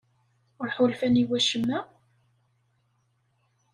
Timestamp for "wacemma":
1.29-1.79